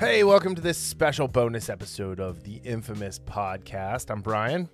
[0.00, 4.10] Hey, welcome to this special bonus episode of the infamous podcast.
[4.10, 4.68] I'm Brian,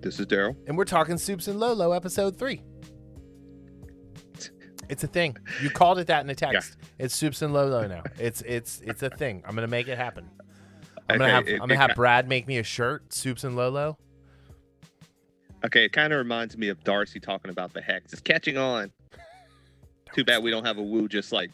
[0.00, 0.56] This is Darryl.
[0.68, 2.62] and we're talking Supes and Lolo episode three.
[4.88, 5.36] It's a thing.
[5.62, 6.76] You called it that in the text.
[6.98, 8.02] It's Supes and Lolo now.
[8.18, 9.42] It's it's it's a thing.
[9.46, 10.30] I'm gonna make it happen.
[11.10, 13.98] I'm gonna have it- I'm gonna have Brad make me a shirt, Supes and Lolo.
[15.64, 18.12] Okay, it kind of reminds me of Darcy talking about the hex.
[18.12, 18.92] It's catching on.
[20.14, 21.50] Too bad we don't have a woo just like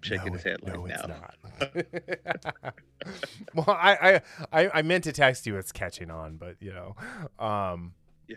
[0.00, 1.30] shaking No, his head it- like no, now.
[3.54, 4.20] well, I,
[4.52, 5.56] I I I meant to text you.
[5.56, 6.96] It's catching on, but you know,
[7.44, 7.94] um,
[8.26, 8.36] Yeah.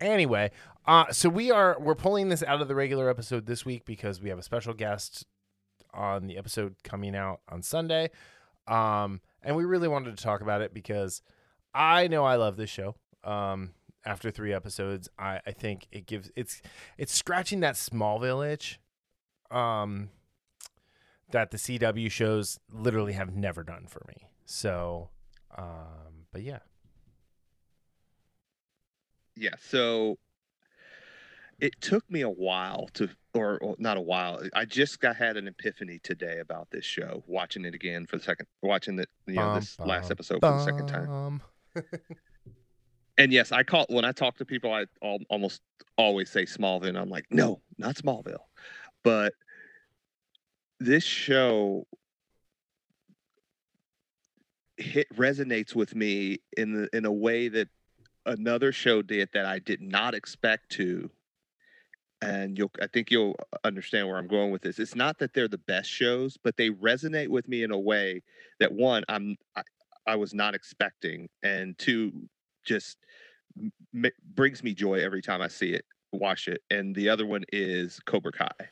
[0.00, 0.50] anyway,
[0.86, 4.20] uh, so we are we're pulling this out of the regular episode this week because
[4.20, 5.26] we have a special guest
[5.92, 8.10] on the episode coming out on Sunday,
[8.68, 11.22] um, and we really wanted to talk about it because
[11.74, 12.94] I know I love this show.
[13.24, 13.70] Um,
[14.06, 16.62] after three episodes, I I think it gives it's
[16.96, 18.80] it's scratching that small village.
[19.50, 20.10] Um,
[21.32, 24.28] that the CW shows literally have never done for me.
[24.44, 25.10] So,
[25.56, 26.58] um, but yeah,
[29.36, 30.18] Yeah, so
[31.60, 34.40] it took me a while to, or, or not a while.
[34.54, 37.22] I just got had an epiphany today about this show.
[37.26, 40.40] Watching it again for the second, watching the you know Bum, this last bum, episode
[40.40, 41.06] for the second time.
[41.06, 41.42] Bum.
[43.18, 45.60] And yes, I call when I talk to people, I al- almost
[45.98, 46.88] always say Smallville.
[46.88, 48.38] And I'm like, no, not Smallville.
[49.04, 49.34] But
[50.80, 51.86] this show
[54.78, 57.68] hit resonates with me in the in a way that
[58.26, 61.10] another show did that I did not expect to.
[62.22, 64.78] And you'll I think you'll understand where I'm going with this.
[64.78, 68.22] It's not that they're the best shows, but they resonate with me in a way
[68.58, 69.62] that one, I'm I,
[70.06, 72.12] I was not expecting, and two,
[72.64, 72.98] just
[73.94, 76.62] m- brings me joy every time I see it, watch it.
[76.70, 78.68] And the other one is Cobra Kai.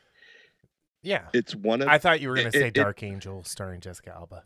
[1.01, 3.79] Yeah, It's one of I thought you were gonna it- say it- Dark Angel starring
[3.81, 4.43] Jessica Alba.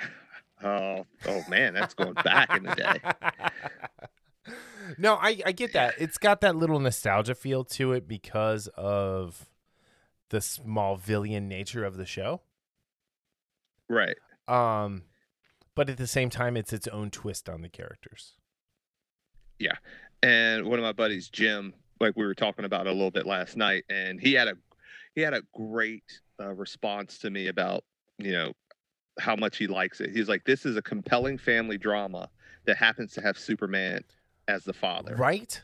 [0.62, 4.52] oh oh man, that's going back in the day.
[4.98, 5.94] no, I I get that.
[5.98, 9.48] It's got that little nostalgia feel to it because of
[10.28, 12.42] the small villain nature of the show.
[13.88, 14.16] Right.
[14.48, 15.04] Um,
[15.74, 18.34] but at the same time, it's its own twist on the characters.
[19.58, 19.76] Yeah.
[20.22, 23.56] And one of my buddies jim like we were talking about a little bit last
[23.56, 24.54] night and he had a
[25.16, 26.04] he had a great
[26.40, 27.82] uh, response to me about
[28.18, 28.52] you know
[29.18, 32.28] how much he likes it he's like this is a compelling family drama
[32.66, 34.04] that happens to have superman
[34.46, 35.60] as the father Right?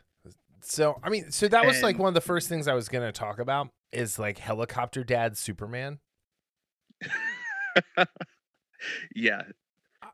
[0.65, 3.05] So, I mean, so that was like one of the first things I was going
[3.05, 5.99] to talk about is like helicopter dad Superman.
[9.17, 9.43] yeah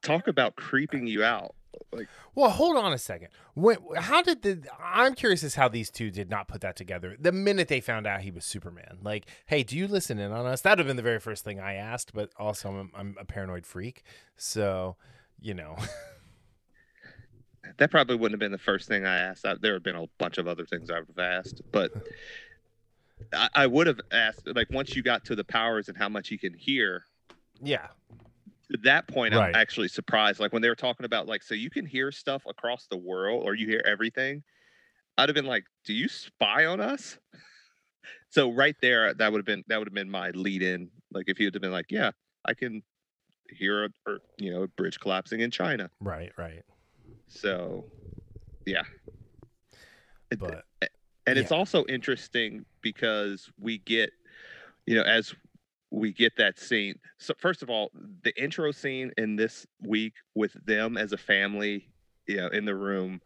[0.02, 1.54] talk about creeping you out
[1.92, 3.28] like Well, hold on a second.
[3.54, 7.16] When, how did the I'm curious as how these two did not put that together
[7.18, 8.98] the minute they found out he was Superman.
[9.02, 10.60] Like, hey, do you listen in on us?
[10.62, 13.24] That would have been the very first thing I asked, but also I'm, I'm a
[13.24, 14.02] paranoid freak.
[14.36, 14.96] So,
[15.40, 15.76] you know,
[17.78, 20.06] that probably wouldn't have been the first thing i asked I, there have been a
[20.16, 21.92] bunch of other things i would have asked but
[23.32, 26.30] I, I would have asked like once you got to the powers and how much
[26.30, 27.04] you can hear
[27.62, 27.88] yeah.
[28.72, 29.50] At that point Right.
[29.50, 32.42] i'm actually surprised like when they were talking about like so you can hear stuff
[32.46, 34.42] across the world or you hear everything
[35.18, 37.18] i'd have been like do you spy on us
[38.30, 41.24] so right there that would have been that would have been my lead in like
[41.28, 42.10] if you'd have been like yeah
[42.44, 42.82] i can
[43.50, 46.64] hear a or, you know a bridge collapsing in china Right, right.
[47.28, 47.84] so
[48.66, 48.82] yeah
[50.30, 50.64] But
[51.26, 51.58] and it's Yeah.
[51.58, 54.10] also interesting because we get
[54.86, 55.34] you know as
[55.90, 57.90] we get that scene so first of all
[58.22, 61.90] the intro scene in this week with them as a family
[62.26, 63.20] you know in the room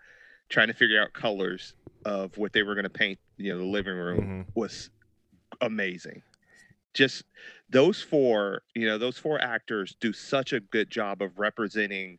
[0.48, 1.74] trying to figure out colors
[2.04, 4.46] of what they were going to paint you know the living room mhm.
[4.54, 4.90] was
[5.60, 6.22] amazing
[6.94, 7.24] just
[7.70, 12.18] those four you know those four actors do such a good job of representing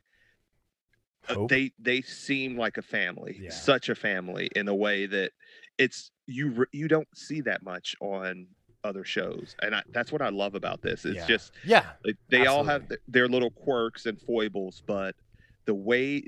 [1.29, 3.49] uh, they they seem like a family Yeah.
[3.51, 5.31] such a family in a way that
[5.77, 8.47] it's you you don't see that much on
[8.83, 11.25] other shows and I, that's what i love about this it's Yeah.
[11.27, 11.85] just yeah.
[12.05, 15.15] like, they all have th- their little quirks and foibles but
[15.65, 16.21] the way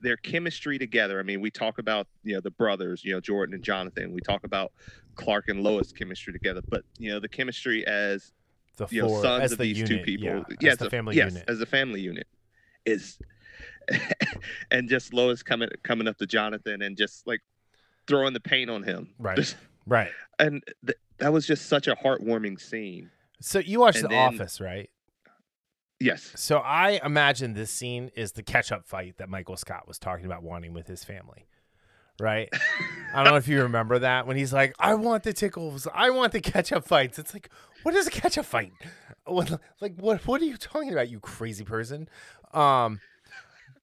[0.00, 3.54] their chemistry together i mean we talk about you know the brothers you know jordan
[3.54, 4.72] and jonathan we talk about
[5.16, 8.32] clark and lois chemistry together but you know the chemistry as
[8.78, 10.86] The you know four sons of the these unit, two people Yeah, yes as the
[10.86, 11.50] a- family yes unit.
[11.50, 12.26] as a family unit
[12.86, 13.18] is
[14.70, 17.40] and just lois coming coming up to jonathan and just like
[18.06, 19.36] throwing the paint on him Right.
[19.36, 19.56] Just-
[19.86, 20.10] Right.
[20.38, 24.34] and th- that was just such a heartwarming scene So you watched And The then-
[24.34, 24.90] Office, right?
[26.00, 30.26] yes So I imagine this scene is the catch-up fight that Michael Scott was talking
[30.26, 31.46] about wanting with his family,
[32.18, 32.48] right?
[33.14, 36.10] I don't know if you remember that when he's like, "I want the tickles, I
[36.10, 37.50] want the ketchup fights." It's like,
[37.82, 38.72] what is a ketchup fight?
[39.26, 40.26] What, like, what?
[40.26, 42.08] What are you talking about, you crazy person?
[42.54, 43.00] Um,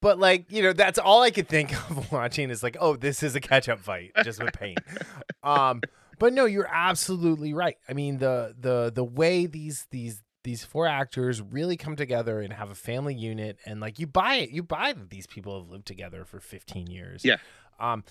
[0.02, 3.22] but like, you know, that's all I could think of watching is like, oh, this
[3.24, 4.80] is a ketchup fight, just with paint.
[5.44, 5.82] um,
[6.20, 7.78] but no, you're absolutely right.
[7.88, 12.54] I mean, the the the way these these these four actors really come together and
[12.54, 15.70] have a family unit and like you buy it you buy that these people have
[15.70, 17.36] lived together for 15 years Yeah.
[17.82, 18.06] um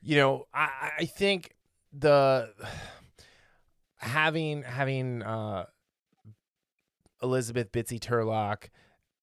[0.00, 1.56] you know i i think
[1.92, 2.52] the
[3.96, 5.64] having having uh
[7.22, 8.70] elizabeth bitsie tulloch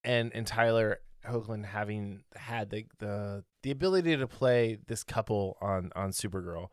[0.04, 5.90] and and tyler hoechlin having had the the the ability to play this couple on
[5.96, 6.68] on supergirl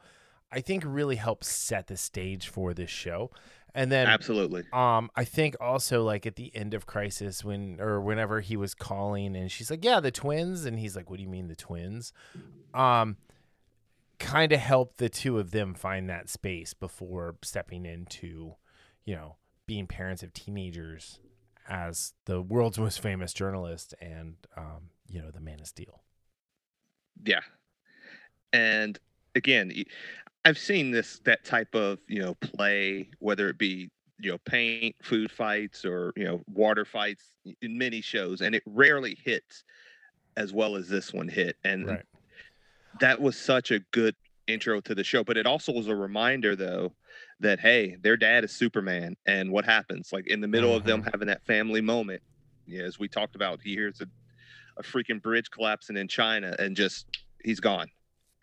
[0.55, 3.29] i think really helps set the stage for this show
[3.75, 4.63] and then Absolutely.
[4.71, 8.73] um, I think also like at the end of Crisis when or whenever he was
[8.73, 11.57] calling and she's like, "Yeah, the twins," and he's like, "What do you mean the
[11.57, 12.13] twins?"
[12.73, 13.17] Um,
[14.17, 18.55] kind of helped the two of them find that space before stepping into,
[19.03, 19.35] you know,
[19.67, 21.19] being parents of teenagers
[21.67, 26.01] as the world's most famous journalist and um, you know, the Man of Steel.
[27.25, 27.41] Yeah.
[28.53, 28.97] And
[29.35, 29.71] again,
[30.43, 33.89] I've seen this that type of, you know, play, whether it be,
[34.19, 38.63] you know, paint, food fights or, you know, water fights in many shows, and it
[38.65, 39.63] rarely hits
[40.37, 41.57] as well as this one hit.
[41.63, 42.03] And Right.
[42.99, 44.15] that was such a good
[44.47, 45.23] intro to the show.
[45.23, 46.93] But it also was a reminder though
[47.39, 49.15] that hey, their dad is Superman.
[49.25, 50.13] And what happens?
[50.13, 51.09] Like in the middle of them mm-hmm.
[51.11, 52.21] having that family moment,
[52.67, 54.07] yeah, as we talked about, he hears a,
[54.77, 57.07] a freaking bridge collapsing in China and just
[57.43, 57.87] he's gone.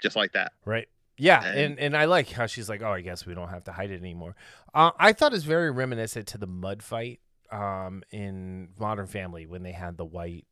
[0.03, 0.53] Just like that.
[0.65, 0.89] Right.
[1.19, 3.73] Yeah, And- and, I like how she's like, oh, I guess we don't have to
[3.73, 4.35] hide it anymore.
[4.75, 7.21] Uh, I thought it's very reminiscent to the mud fight
[7.53, 10.47] um, in Modern Family when they had the white.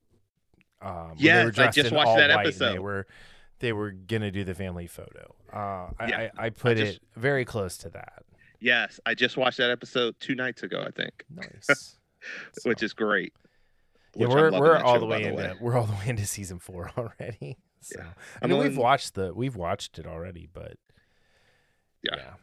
[0.82, 2.78] Um, Yes, I just watched that and They episode.
[2.80, 3.06] were
[3.58, 5.34] they were gonna do the family photo.
[5.52, 8.22] Uh, I, Yeah, I, I put just- it very close to that.
[8.60, 11.96] Yes, I just watched that episode two nights ago, I think, Nice.
[12.64, 13.32] which So, is great.
[14.14, 15.54] yeah, we're we're all show, the way into way.
[15.60, 17.56] we're all the way into season four already.
[17.80, 18.12] So Yeah.
[18.42, 20.76] I mean, we've watched the we've watched it already, but
[22.02, 22.16] Yeah.
[22.16, 22.34] yeah.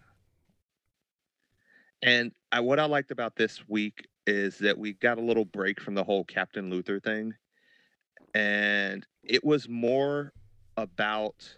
[2.03, 5.81] And I, what I liked about this week is that we got a little break
[5.81, 7.33] from the whole Captain Luther thing.
[8.35, 10.31] And it was more
[10.75, 11.57] about,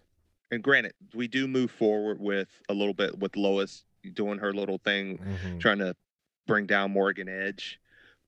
[0.52, 3.84] and granted, we do move forward with a little bit with Lois
[4.14, 5.60] doing her little thing, Mhm.
[5.60, 5.96] trying to
[6.48, 7.80] bring down Morgan Edge.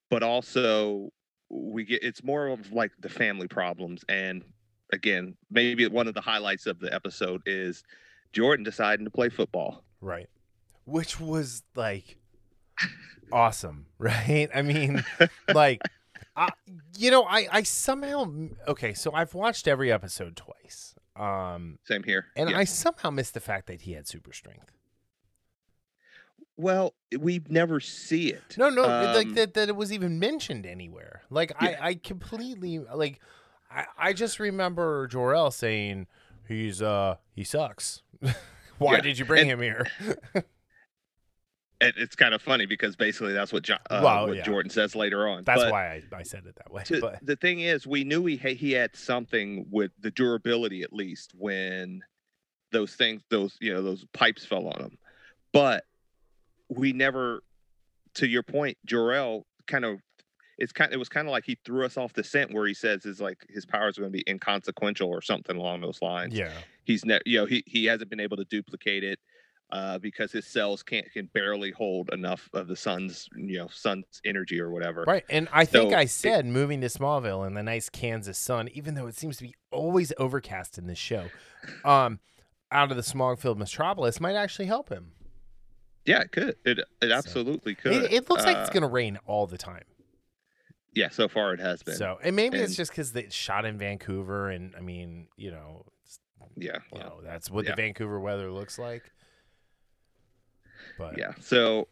[0.10, 1.14] But also,
[1.50, 4.04] we get it's more of like the family problems.
[4.10, 4.44] And
[4.92, 7.84] again, maybe one of the highlights of the episode is
[8.34, 9.84] Jordan deciding to play football.
[10.02, 10.28] Right.
[10.86, 12.18] Which was like
[13.32, 14.50] awesome, right?
[14.54, 15.04] I mean,
[15.54, 15.82] like,
[16.36, 16.50] I,
[16.98, 18.32] you know, I I somehow
[18.68, 18.94] okay.
[18.94, 22.26] So I've watched every episode twice, um, Same here.
[22.36, 22.58] and Yeah.
[22.58, 24.72] I somehow missed the fact that he had super strength.
[26.58, 28.56] Well, we never see it.
[28.58, 31.24] No, no, like Um, that that it was even mentioned anywhere.
[31.30, 31.78] Like Yeah.
[31.82, 33.20] I I completely like
[33.74, 36.08] I I just remember Jor-El saying
[36.48, 38.02] he's uh he sucks.
[38.78, 39.88] Why Yeah, did you bring and- him here?
[41.84, 44.44] And it's kind of funny because basically that's what jo- uh, Well, what yeah.
[44.44, 45.44] Jordan says later on.
[45.46, 46.84] That's But why I, I said it that way.
[46.84, 50.84] to- but the thing is, we knew he ha- he had something with the durability
[50.84, 52.04] at least when
[52.72, 54.98] those things, those you know, those pipes fell on him.
[55.54, 55.86] But
[56.70, 57.42] we never,
[58.16, 60.02] to your point, Jor-El kind of.
[60.62, 60.94] It's kind.
[60.94, 63.20] It was kind of like he threw us off the scent, where he says is
[63.20, 66.34] like his powers are going to be inconsequential or something along those lines.
[66.34, 66.52] yeah.
[66.86, 69.20] he's ne- you know he he hasn't been able to duplicate it
[69.72, 74.06] uh, because his cells can't can barely hold enough of the sun's you know sun's
[74.26, 75.04] energy or whatever.
[75.08, 75.24] Right.
[75.30, 78.70] And I think So, I it- said moving to Smallville in the nice Kansas sun,
[78.74, 81.28] even though it seems to be always overcast in this show,
[81.86, 82.20] um,
[82.72, 85.12] out of the smog filled metropolis might actually help him.
[86.06, 86.56] Yeah, it could.
[86.66, 87.94] It it So, absolutely could.
[87.94, 89.84] It, it looks like it's Uh, going to rain all the time.
[90.94, 91.96] Yeah, so far it has been.
[91.96, 94.50] So, and maybe it's just because it's shot in Vancouver.
[94.50, 96.20] And I mean, you know, it's,
[96.58, 97.72] yeah, you know, that's what yeah.
[97.72, 99.10] the Vancouver weather looks like.
[100.98, 101.34] But yeah.
[101.40, 101.88] So,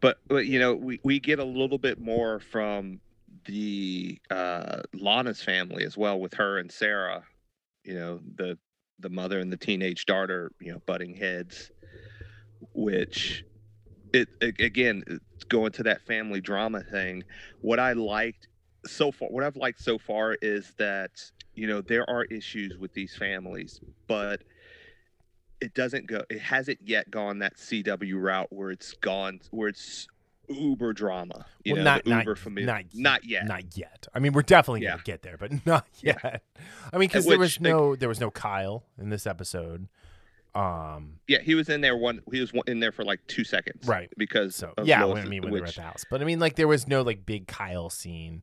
[0.00, 3.00] but but you know we we get a little bit more from
[3.46, 7.24] the uh Lana's family as well with her and Sarah.
[7.84, 8.58] You know the
[8.98, 10.50] the mother and the teenage daughter.
[10.60, 11.70] You know butting heads,
[12.72, 13.44] which
[14.12, 15.20] it a- again
[15.50, 17.24] it's going to that family drama thing.
[17.60, 18.48] What I liked
[18.86, 21.10] so far, what I've liked so far is that
[21.54, 24.42] you know there are issues with these families, but
[25.60, 30.06] it doesn't go it hasn't yet gone that CW route where it's gone where it's
[30.48, 31.46] uber drama.
[31.64, 32.66] You Well, know, not- the not- uber familiar.
[32.66, 33.46] not not yet.
[33.46, 34.08] Not yet.
[34.14, 34.90] I mean, we're definitely Yeah.
[34.92, 36.18] gonna get there, but not Yeah.
[36.24, 36.42] yet.
[36.92, 39.88] I mean, because there was they- no there was no Kyle in this episode.
[40.54, 42.20] Um, Yeah, he was in there one.
[42.32, 44.10] He was in there for like two seconds, Right.
[44.16, 46.24] Because so of yeah, Lois, I mean when they were at the house, but I
[46.24, 48.42] mean like there was no like big Kyle scene.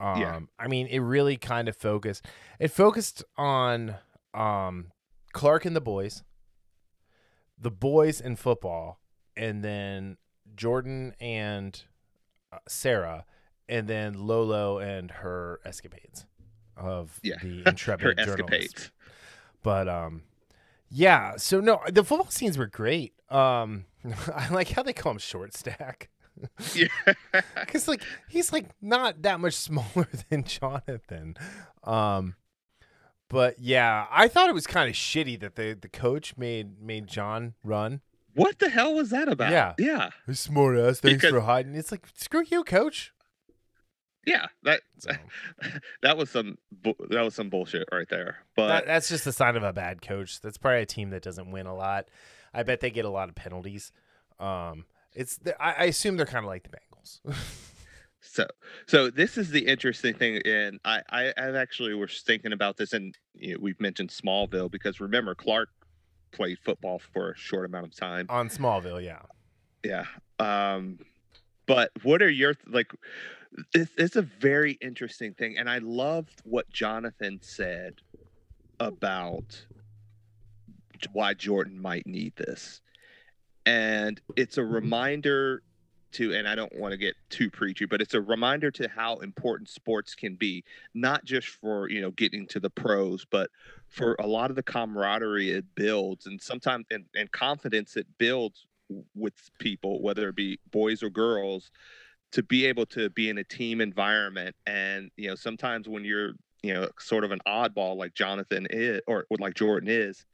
[0.00, 0.40] Um, Yeah.
[0.58, 2.26] I mean it really kind of focused.
[2.60, 3.96] It focused on
[4.34, 4.92] um
[5.32, 6.22] Clark and the boys,
[7.58, 9.00] the boys in football,
[9.36, 10.16] and then
[10.54, 11.80] Jordan and
[12.52, 13.24] uh, Sarah,
[13.68, 16.26] and then Lolo and her escapades
[16.76, 18.30] of Yeah, the her intrepid journalist.
[18.30, 18.90] escapades.
[19.62, 20.22] But um,
[20.90, 21.36] yeah.
[21.36, 23.12] So no, the football scenes were great.
[23.30, 23.84] Um,
[24.34, 26.08] I like how they call him short stack
[26.74, 26.86] Yeah,
[27.60, 31.36] because like he's like not that much smaller than Jonathan.
[31.84, 32.36] Um,
[33.28, 37.06] but yeah, I thought it was kind of shitty that the the coach made made
[37.06, 38.00] John run.
[38.34, 39.50] what the hell was that about?
[39.52, 39.74] Yeah.
[39.78, 41.00] yeah, Smart ass.
[41.00, 41.74] Thanks Because- for hiding.
[41.74, 43.12] It's like screw you, coach.
[44.28, 44.46] Yeah.
[44.62, 45.10] That So,
[46.02, 46.58] that was some
[47.08, 48.38] that was some bullshit right there.
[48.54, 50.40] But that, that's just a sign of a bad coach.
[50.40, 52.08] That's probably a team that doesn't win a lot.
[52.52, 53.92] I bet they get a lot of penalties.
[54.38, 57.20] Um, it's I, I assume they're kind of like the Bengals.
[58.20, 58.46] So,
[58.86, 62.92] so this is the interesting thing, and I, I, I've actually was thinking about this,
[62.92, 65.68] and you know, we've mentioned Smallville because remember Clark
[66.32, 68.26] played football for a short amount of time.
[68.28, 69.22] on Smallville, yeah.
[69.84, 70.04] Yeah.
[70.38, 70.98] Um,
[71.66, 72.92] but what are your like?
[73.74, 77.94] It's, it's a very interesting thing, and I loved what Jonathan said
[78.80, 79.64] about
[81.12, 82.80] why Jordan might need this,
[83.66, 84.74] and it's a mm-hmm.
[84.74, 85.62] reminder
[86.10, 89.16] to and I don't want to get too preachy, but it's a reminder to how
[89.16, 90.64] important sports can be,
[90.94, 93.50] not just for, you know, getting to the pros, but
[93.88, 98.66] for a lot of the camaraderie it builds and sometimes and, and confidence it builds
[99.14, 101.70] with people, whether it be boys or girls,
[102.32, 104.54] to be able to be in a team environment.
[104.66, 106.32] And, you know, sometimes when you're,
[106.62, 110.24] you know, sort of an oddball like Jonathan is or like Jordan is,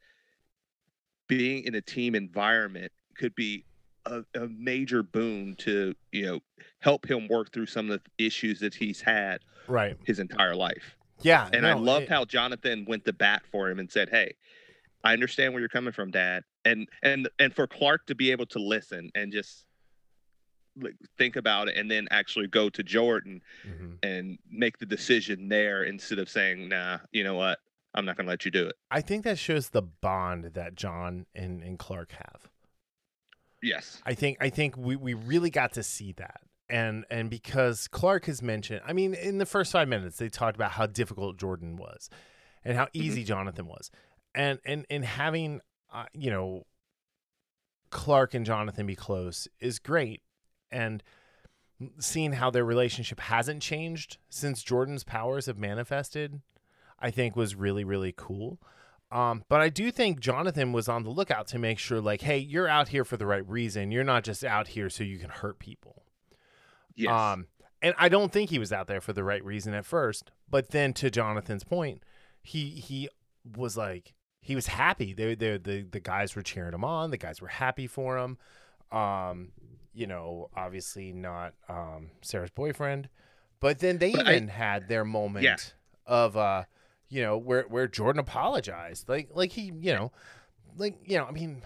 [1.27, 3.65] being in a team environment could be
[4.05, 6.39] a, a major boon to you know
[6.79, 9.97] help him work through some of the issues that he's had Right.
[10.05, 10.95] his entire life.
[11.21, 11.49] Yeah.
[11.51, 14.35] And I no, loved it- how Jonathan went to bat for him and said, "Hey,
[15.03, 18.45] I understand where you're coming from, Dad." And and and for Clark to be able
[18.47, 19.64] to listen and just
[20.77, 23.97] like think about it and then actually go to Jordan Mhm.
[24.03, 27.59] and make the decision there instead of saying, "Nah, you know what?
[27.93, 30.75] I'm not going to let you do it." I think that shows the bond that
[30.75, 32.49] John and, and Clark have.
[33.61, 34.01] Yes.
[34.05, 36.41] I think I think we, we really got to see that.
[36.69, 40.55] And and because Clark has mentioned, I mean, in the first five minutes, they talked
[40.55, 42.09] about how difficult Jordan was
[42.63, 43.91] and how easy Jonathan was.
[44.33, 45.61] And and and having
[45.93, 46.65] uh, you know
[47.91, 50.21] Clark and Jonathan be close is great.
[50.75, 51.01] And
[51.99, 56.41] seeing how their relationship hasn't changed since Jordan's powers have manifested,
[56.99, 58.59] I think was really, really cool.
[59.11, 62.37] Um, but I do think Jonathan was on the lookout to make sure, like, hey,
[62.37, 63.91] you're out here for the right reason.
[63.91, 66.03] You're not just out here so you can hurt people.
[66.95, 67.11] Yes.
[67.11, 67.47] Um,
[67.81, 70.31] and I don't think he was out there for the right reason at first.
[70.49, 72.03] But then, to Jonathan's point,
[72.41, 73.09] he he
[73.55, 75.13] was like he was happy.
[75.13, 77.11] They they the the guys were cheering him on.
[77.11, 78.37] The guys were happy for him.
[78.91, 79.51] Um,
[79.95, 83.09] you know, obviously not um Sarah's boyfriend,
[83.59, 85.57] but then they But I- even had their moment Yeah.
[86.05, 86.63] of uh,
[87.09, 90.11] you know, where where Jordan apologized, like like he, you know,
[90.77, 91.61] like you know, I mean,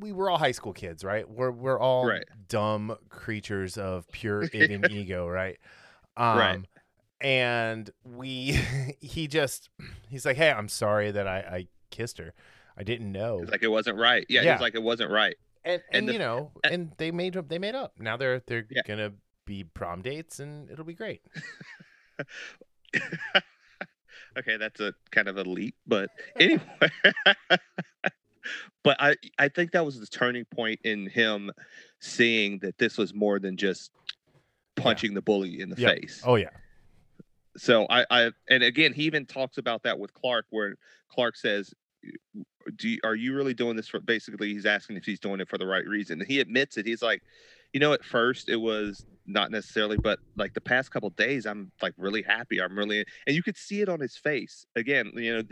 [0.00, 1.28] we were all high school kids, right?
[1.28, 2.24] We're we're all Right.
[2.48, 5.58] dumb creatures of pure id ego, right?
[6.16, 6.60] Um, Right.
[7.20, 8.52] And we,
[9.00, 9.70] he just,
[10.08, 12.32] he's like, hey, I'm sorry that I, I kissed her.
[12.76, 13.40] I didn't know.
[13.42, 14.24] It's like it wasn't right.
[14.28, 14.50] Yeah, Yeah.
[14.50, 15.34] It was like it wasn't right.
[15.64, 17.48] And and, and the- you know, and- and they made up.
[17.48, 17.94] They made up.
[17.98, 18.82] Now they're they're Yeah.
[18.86, 19.12] gonna
[19.44, 21.22] be prom dates, and it'll be great.
[24.38, 26.10] okay, that's a kind of a leap, but
[26.40, 26.62] anyway.
[28.82, 31.50] but I I think that was the turning point in him
[32.00, 33.90] seeing that this was more than just
[34.76, 35.94] punching the bully in the Yep.
[35.98, 36.22] face.
[36.24, 36.50] Oh yeah,
[37.56, 40.76] So I I and again he even talks about that with Clark where
[41.08, 41.74] Clark says
[42.76, 45.48] do you, are you really doing this for basically he's asking if he's doing it
[45.48, 47.22] for the right reason and he admits it he's like
[47.72, 51.70] you know at first it was not necessarily but like the past couple days i'm
[51.82, 55.36] like really happy i'm really and you could see it on his face again you
[55.36, 55.42] know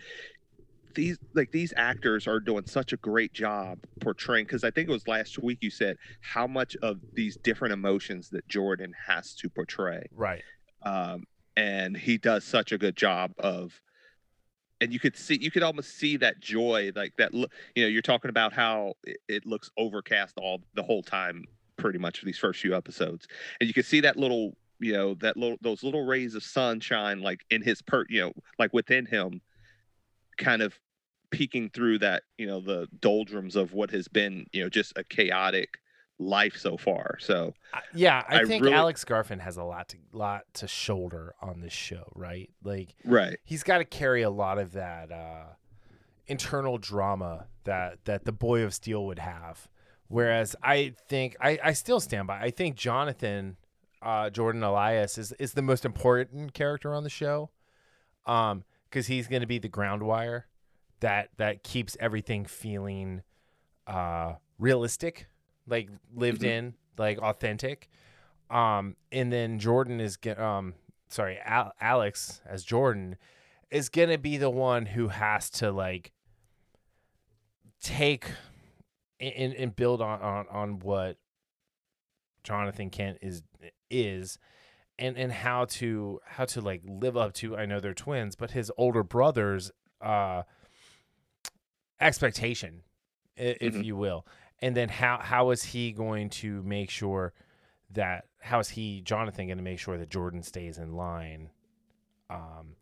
[0.95, 4.93] these like these actors are doing such a great job portraying because i think it
[4.93, 9.49] was last week you said how much of these different emotions that jordan has to
[9.51, 10.43] portray right.
[10.83, 11.25] um,
[11.57, 13.79] and he does such a good job of
[14.81, 18.03] and you could see you could almost see that joy like that you know you're
[18.03, 21.45] talking about how it, looks overcast all the whole time
[21.77, 23.27] pretty much for these first few episodes,
[23.61, 27.21] and you can see that little you know that little those little rays of sunshine
[27.21, 29.41] like in his per you know like within him
[30.37, 30.79] kind of
[31.31, 35.05] peeking through that you know the doldrums of what has been you know just a
[35.05, 35.79] chaotic
[36.19, 37.53] life so far so
[37.95, 41.61] yeah, I, I think really- Alex Garfin has a lot to lot to shoulder on
[41.61, 42.51] this show, right?
[42.65, 45.45] Like right he's got to carry a lot of that uh,
[46.27, 49.69] internal drama that that the Boy of Steel would have.
[50.09, 52.41] Whereas I think I, I still stand by.
[52.41, 53.57] I think Jonathan
[54.01, 57.51] uh, Jordan Elsass is is the most important character on the show,
[58.25, 60.47] um, because he's going to be the ground wire
[61.01, 63.23] that that keeps everything feeling
[63.87, 65.29] uh realistic,
[65.67, 66.49] like lived Mhm.
[66.49, 67.89] in, like authentic.
[68.51, 70.75] Um, and then Jordan is get um
[71.09, 73.17] sorry, Al- Alex as Jordan
[73.71, 76.13] is gonna be the one who has to like
[77.83, 78.27] take
[79.21, 81.17] and, and build on, on on what
[82.45, 83.43] Jonathan Kent is
[83.91, 84.39] is
[84.99, 88.53] and and how to how to like live up to I know they're twins, but
[88.53, 89.71] his older brother's
[90.01, 90.43] uh
[92.01, 92.83] expectation,
[93.37, 93.85] if Mhm.
[93.85, 94.27] you will.
[94.63, 97.33] And then how how is he going to make sure
[97.93, 101.51] that how is he Jonathan going to make sure that Jordan stays in line
[102.31, 102.77] um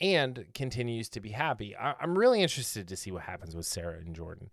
[0.00, 1.76] and continues to be happy.
[1.76, 4.50] I, I'm really interested to see what happens with Sarah and Jordan.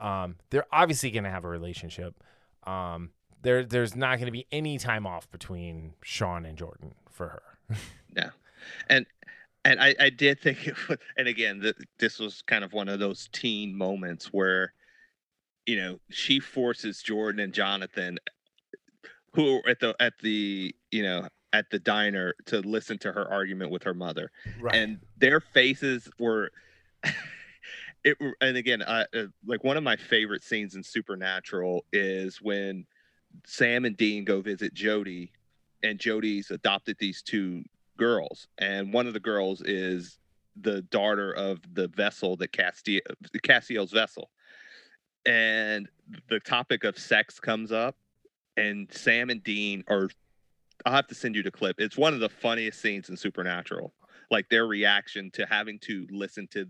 [0.00, 2.22] Um, they're obviously going to have a relationship.
[2.64, 3.10] Um,
[3.42, 7.42] there, there's not going to be any time off between Sean and Jordan for her.
[8.16, 8.30] Yeah.
[8.88, 9.06] And
[9.64, 13.00] and I, I did think was, and again th- this was kind of one of
[13.00, 14.72] those teen moments where
[15.66, 18.18] you know she forces jordan and jonathan
[19.32, 23.30] who are at the at the you know at the diner to listen to her
[23.30, 24.30] argument with her mother
[24.60, 24.74] Right.
[24.74, 26.50] and their faces were
[28.04, 32.86] it and again uh, uh, like one of my favorite scenes in supernatural is when
[33.46, 35.32] sam and dean go visit jody
[35.82, 37.62] and jody's adopted these two
[37.96, 40.18] girls and one of the girls is
[40.60, 43.00] the daughter of the vessel that Castiel,
[43.42, 44.30] Castiel's vessel
[45.26, 45.88] and
[46.28, 47.96] the topic of sex comes up
[48.56, 50.08] and sam and dean are
[50.86, 53.92] i'll have to send you the clip it's one of the funniest scenes in supernatural
[54.30, 56.66] like their reaction to having to listen to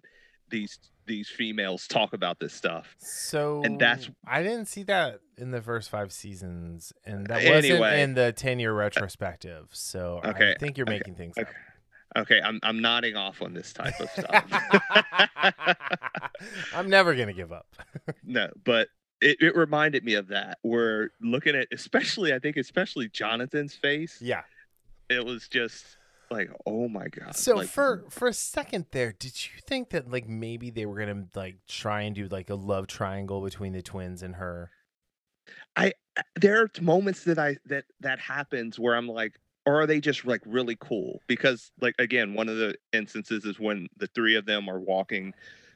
[0.51, 5.51] these these females talk about this stuff so and that's- I didn't see that in
[5.51, 7.81] the first five seasons, and that Anyway.
[7.81, 9.67] wasn't in the ten year retrospective.
[9.73, 11.51] So I think you're okay, making things okay.
[12.17, 14.45] Okay i'm i'm nodding off on this type of stuff.
[16.75, 17.67] I'm never gonna give up.
[18.25, 18.89] no but
[19.21, 24.19] it, it reminded me of that We're looking at especially i think especially jonathan's face
[24.21, 24.43] Yeah.
[25.09, 25.85] it was just
[26.31, 30.11] like oh my god So like, for for a second there, did you think that
[30.11, 33.83] like maybe they were gonna like try and do like a love triangle between the
[33.83, 34.71] twins and her?
[35.77, 35.93] I
[36.37, 39.35] there are moments that I that that happens where I'm like,
[39.67, 41.21] or are they just like really cool?
[41.27, 45.35] Because like again, one of the instances is when the three of them are walking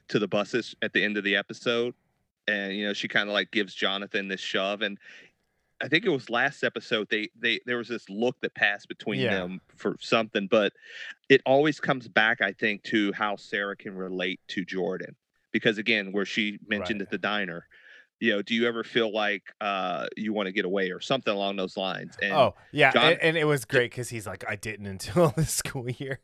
[0.09, 1.95] to the buses at the end of the episode,
[2.47, 4.99] and you know she kind of like gives Jonathan this shove, and
[5.81, 9.21] I think it was last episode they they there was this look that passed between
[9.21, 9.31] Yeah.
[9.41, 10.73] them for something, but
[11.29, 15.15] it always comes back I think to how Sarah can relate to Jordan
[15.53, 17.07] because again, where she mentioned Right.
[17.07, 17.67] at the diner
[18.21, 21.33] you know, do you ever feel like uh, you want to get away or something
[21.33, 22.17] along those lines?
[22.23, 25.29] And oh yeah, John- and, and it was great because he's like, I didn't until
[25.37, 26.21] this school year.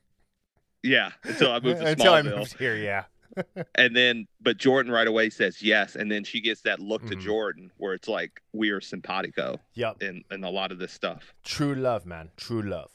[0.82, 2.76] yeah, until I moved to until I moved here.
[2.76, 3.04] Yeah.
[3.74, 7.16] and then but Jordan right away says yes, and then she gets that look to
[7.16, 7.20] Mhm.
[7.20, 10.02] Jordan where it's like we are simpatico Yep.
[10.02, 11.34] in in a lot of this stuff.
[11.44, 12.30] True love, man.
[12.36, 12.90] True love.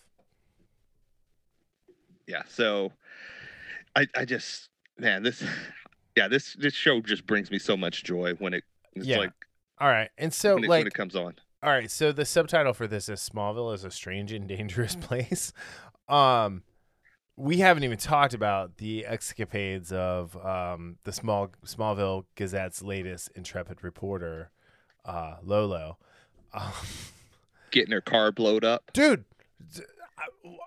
[2.28, 2.92] Yeah, so
[3.96, 5.44] I I just man this
[6.16, 8.64] yeah this this show just brings me so much joy when it
[8.96, 9.18] it's Yeah.
[9.20, 9.32] like
[9.80, 11.36] All right, and so when it, when like it comes on.
[11.62, 15.52] All right, so the subtitle for this is Smallville is a strange and dangerous place.
[16.08, 16.64] Um
[17.36, 23.84] we haven't even talked about the escapades of um the small Smallville Gazette's latest intrepid
[23.84, 24.52] reporter,
[25.06, 25.98] uh Lolo.
[26.54, 26.72] Um,
[27.72, 28.90] Getting her car blowed up.
[28.94, 29.24] dude,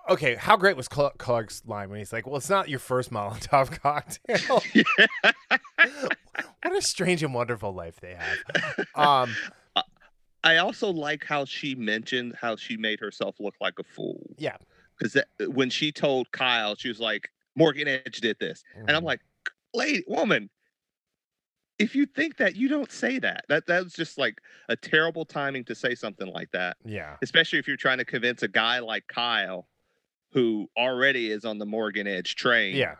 [0.09, 3.11] okay, how great was Cl- Clark's line when he's like, "Well, it's not your first
[3.11, 4.63] Molotov cocktail."
[6.63, 8.87] what a strange and wonderful life they have.
[8.95, 9.35] Um
[10.43, 14.35] I also like how she mentioned how she made herself look like a fool.
[14.37, 14.57] Yeah.
[14.97, 18.63] Because when she told Kyle, she was like, Morgan Edge did this.
[18.75, 19.07] And I'm mhm.
[19.07, 19.21] like,
[19.73, 20.49] lady, woman,
[21.79, 23.45] if you think that, you don't say that.
[23.49, 27.15] That that was just like a terrible timing to say something like that, yeah.
[27.21, 29.67] especially if you're trying to convince a guy like Kyle,
[30.31, 32.75] who already is on the Morgan Edge train.
[32.75, 32.95] Yeah.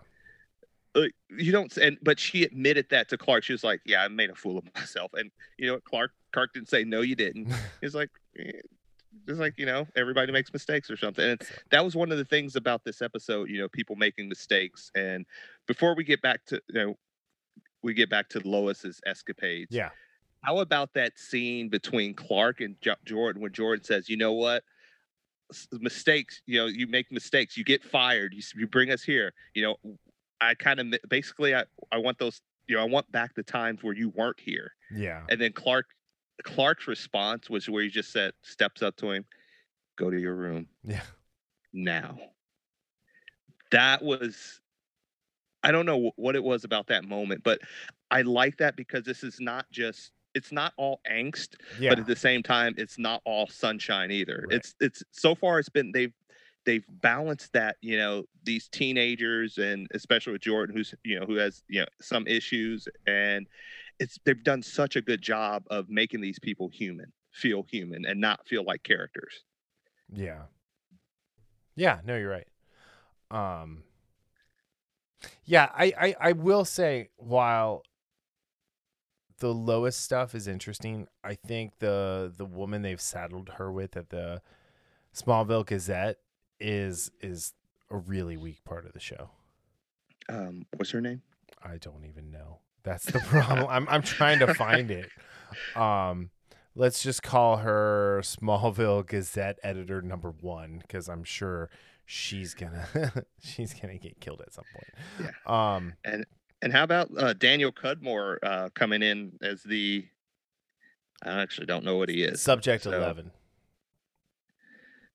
[0.95, 3.43] Like, you don't and but she admitted that to Clark.
[3.43, 6.53] She was like, "Yeah, I made a fool of myself." And you know, Clark Clark
[6.53, 7.51] didn't say, "No, you didn't."
[7.81, 8.51] He's like, eh,
[9.27, 11.25] just like you know, everybody makes mistakes or something.
[11.25, 13.49] And that was one of the things about this episode.
[13.49, 14.91] You know, people making mistakes.
[14.95, 15.25] And
[15.67, 16.97] before we get back to you know,
[17.81, 19.71] we get back to Lois's escapades.
[19.71, 19.89] Yeah.
[20.41, 24.63] How about that scene between Clark and jo- Jordan when Jordan says, "You know what?
[25.71, 26.41] Mistakes.
[26.45, 27.57] You know, you make mistakes.
[27.57, 28.33] You get fired.
[28.33, 29.33] You, you bring us here.
[29.53, 29.95] You know,
[30.41, 32.41] I kind of basically I I want those.
[32.67, 35.23] You know, I want back the times where you weren't here." Yeah.
[35.29, 35.87] And then Clark
[36.43, 39.25] Clark's response was where he just said, steps up to him,
[39.97, 41.03] "Go to your room Yeah.
[41.71, 42.17] now."
[43.71, 44.61] That was
[45.63, 47.61] I don't know what it was about that moment, but
[48.11, 51.89] I like that because this is not just it's not all angst, Yeah.
[51.91, 54.45] but at the same time it's not all sunshine either.
[54.49, 54.57] Right.
[54.57, 56.13] It's it's so far it's been they've
[56.65, 61.35] they've balanced that, you know, these teenagers and especially with Jordan who's you know who
[61.35, 63.47] has, you know, some issues and
[63.99, 68.19] it's they've done such a good job of making these people human, feel human and
[68.19, 69.43] not feel like characters.
[70.11, 70.43] Yeah.
[71.75, 72.47] Yeah, no, you're right.
[73.31, 73.83] Um
[75.45, 77.83] Yeah, I, I I will say while
[79.39, 84.09] the Lois stuff is interesting, I think the the woman they've saddled her with at
[84.09, 84.41] the
[85.13, 86.17] Smallville Gazette
[86.63, 87.53] is is
[87.91, 89.29] a really weak part of the show.
[90.29, 91.21] Um what's her name?
[91.61, 92.59] I don't even know.
[92.83, 93.67] That's the problem.
[93.69, 95.09] I'm I'm trying to find it.
[95.75, 96.31] Um,
[96.75, 101.69] let's just call her Smallville Gazette editor number one because I'm sure
[102.05, 105.31] she's gonna she's gonna get killed at some point.
[105.47, 105.75] Yeah.
[105.75, 105.93] Um.
[106.03, 106.25] And
[106.61, 110.05] and how about uh, Daniel Cudmore uh, coming in as the?
[111.23, 112.41] I actually don't know what he is.
[112.41, 113.31] Subject so- eleven.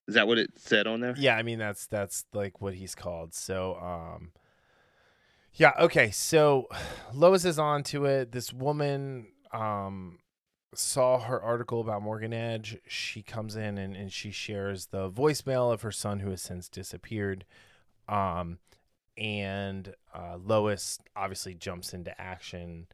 [0.08, 1.14] Is that what it said on there?
[1.18, 3.34] Yeah, I mean that's that's like what he's called.
[3.34, 4.32] So um
[5.52, 6.10] Yeah, okay.
[6.10, 6.66] So
[7.14, 8.32] Lois is on to it.
[8.32, 10.18] This woman um
[10.74, 12.78] saw her article about Morgan Edge.
[12.86, 16.70] She comes in and, and she shares the voicemail of her son who has since
[16.70, 17.44] disappeared.
[18.08, 18.58] Um
[19.18, 22.86] and uh Lois obviously jumps into action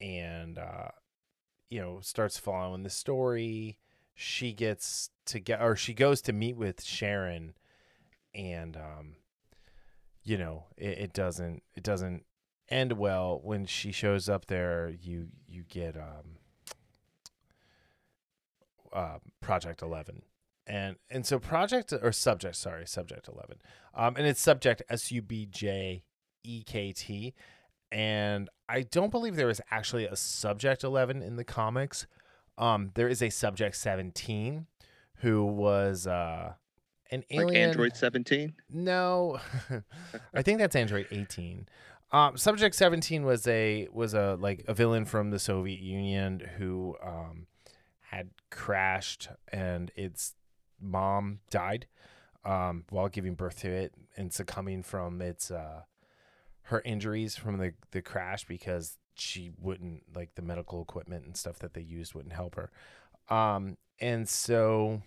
[0.00, 0.88] and uh
[1.68, 3.78] you know starts following the story
[4.20, 7.54] she gets to get or she goes to meet with Sharon
[8.34, 9.14] and um
[10.22, 12.24] you know it, it doesn't it doesn't
[12.68, 14.92] end well when she shows up there.
[15.00, 16.36] You you get um
[18.92, 20.20] uh project 11
[20.66, 23.56] and and so project or subject sorry subject 11
[23.94, 26.02] um and it's subject s-u-b-j
[26.42, 27.34] e-k-t
[27.92, 32.08] and i don't believe there is actually a subject 11 in the comics
[32.60, 34.66] um there is a subject 17
[35.16, 36.52] who was uh
[37.10, 38.54] an alien Like Android 17?
[38.70, 39.40] no,
[40.34, 41.66] I think that's Android 18.
[42.12, 46.96] Um, Subject 17 was a was a like a villain from the Soviet Union who
[47.02, 47.46] um,
[48.10, 50.34] had crashed and its
[50.80, 51.86] mom died
[52.44, 55.82] um, while giving birth to it and succumbing from its uh,
[56.62, 61.58] her injuries from the the crash because she wouldn't like the medical equipment and stuff
[61.60, 62.70] that they used wouldn't help her.
[63.28, 65.02] Um, and so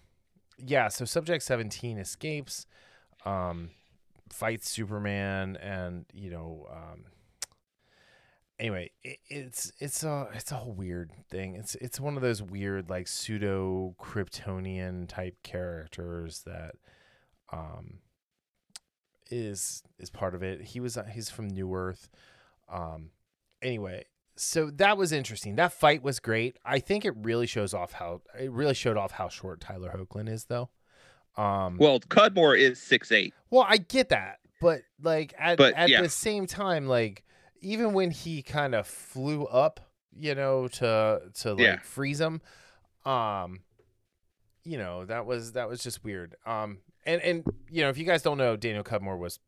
[0.57, 2.65] yeah, so Subject 17 escapes,
[3.25, 3.71] um,
[4.29, 7.05] fights Superman, and you know, um,
[8.59, 11.55] anyway, it, it's it's a it's a whole weird thing.
[11.55, 16.75] It's it's one of those weird like pseudo Kryptonian type characters that,
[17.51, 17.99] um,
[19.29, 20.61] is is part of it.
[20.61, 22.09] He was he's from New Earth.
[22.71, 23.09] Um,
[23.63, 25.55] anyway, so that was interesting.
[25.55, 26.57] That fight was great.
[26.65, 30.29] I think it really shows off how it really showed off how short Tyler Hoechlin
[30.29, 30.69] is, though.
[31.37, 33.33] Um, well, Cudmore is six eight.
[33.49, 36.01] Well, I get that, but like at But, at yeah.
[36.01, 37.23] the same time, like
[37.61, 39.79] even when he kind of flew up,
[40.15, 41.79] you know, to to like Yeah.
[41.81, 42.41] freeze him,
[43.05, 43.61] um,
[44.63, 46.35] you know, that was that was just weird.
[46.45, 49.39] Um, and and you know, if you guys don't know, Daniel Cudmore was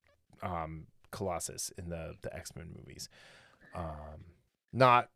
[0.41, 3.09] um Colossus in the the X Men movies.
[3.75, 4.23] Um,
[4.73, 5.09] not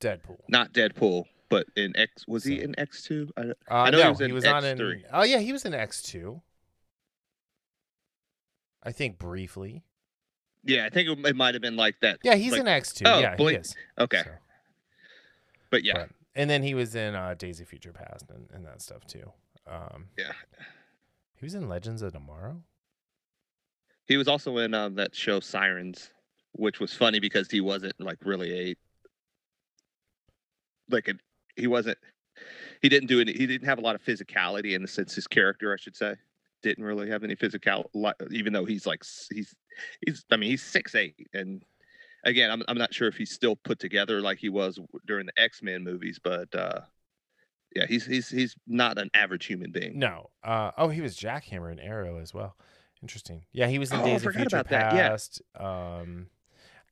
[0.00, 0.38] Deadpool.
[0.48, 2.26] Not Deadpool, but in X.
[2.26, 3.30] Was he in X two?
[3.36, 4.78] I, Uh, I know he no, was in he was not in.
[4.78, 5.02] X3.
[5.12, 6.42] Oh yeah, he was in X two.
[8.82, 9.82] I think briefly.
[10.64, 12.18] yeah, I think it, might have been like that.
[12.22, 13.04] Yeah, he's Like- in X two.
[13.06, 13.74] oh, yeah, Blink- he is.
[13.98, 14.30] Okay, So,
[15.70, 18.64] but yeah, but- and then he was in uh, Days of Future Past and, and
[18.66, 19.32] that stuff too.
[19.66, 20.32] Um, yeah.
[21.34, 22.62] he was in Legends of Tomorrow.
[24.06, 26.10] He was also in um, that show Sirens,
[26.56, 28.76] which was funny because he wasn't like really a
[30.90, 31.14] like a
[31.56, 31.98] he wasn't
[32.82, 33.28] he didn't do it.
[33.28, 36.14] He didn't have a lot of physicality in the sense his character, I should say.
[36.62, 37.90] didn't really have any physical,
[38.30, 39.54] even though he's like he's
[40.04, 41.62] he's I mean he's six eight, and
[42.24, 45.40] again I'm I'm not sure if he's still put together like he was during the
[45.40, 46.80] X Men movies, but uh,
[47.74, 49.98] yeah, he's he's he's not an average human being.
[49.98, 50.30] No.
[50.44, 52.56] Uh, oh, he was Jackhammer in Arrow as well.
[53.02, 53.44] Interesting.
[53.52, 55.08] Yeah, he was in Oh, Days of Future about that, yeah.
[55.10, 55.42] Past.
[55.54, 56.26] Um,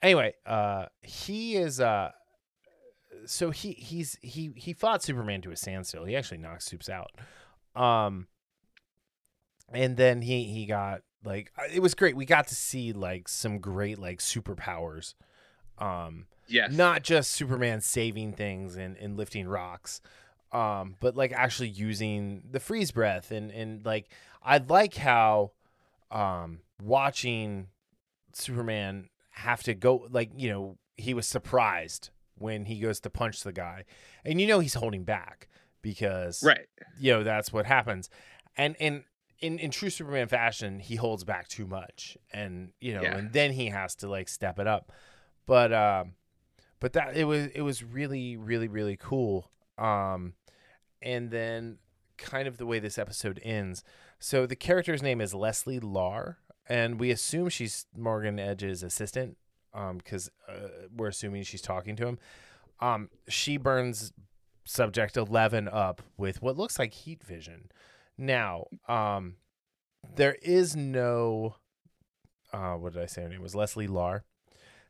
[0.05, 1.81] anyway, uh, he is.
[1.81, 2.13] Uh,
[3.27, 6.05] so he he's he he fought Superman to a standstill.
[6.05, 7.11] He actually knocked Supes out.
[7.75, 8.29] Um,
[9.73, 12.17] and then he he got like it was great.
[12.17, 15.15] We got to see like some great like superpowers.
[15.79, 20.03] Um, Yes, not just Superman saving things and, and lifting rocks,
[20.53, 24.11] um, but like actually using the freeze breath and and like
[24.43, 25.53] I like how
[26.11, 27.69] um, watching
[28.35, 33.43] Superman have to go like you know he was surprised when he goes to punch
[33.43, 33.85] the guy,
[34.25, 35.49] and you know he's holding back
[35.83, 36.67] because right.
[36.99, 38.11] you know that's what happens.
[38.57, 39.05] And and
[39.41, 43.17] in, in true superman fashion he holds back too much and you know Yeah.
[43.19, 44.93] and then he has to like step it up.
[45.47, 46.13] But um
[46.81, 49.51] but that it was it was really really really cool.
[49.77, 50.35] Um
[51.03, 51.79] and then
[52.17, 53.83] kind of the way this episode ends.
[54.19, 59.37] So the character's name is leslie larr and we assume she's morgan edge's assistant
[59.75, 62.19] um because uh, we're assuming she's talking to him.
[62.81, 64.13] Um she burns
[64.65, 67.71] subject 11 up with what looks like heat vision.
[68.17, 69.37] Now um
[70.17, 71.57] there is no
[72.53, 73.55] uh what did i say her name was?
[73.55, 74.25] Leslie larr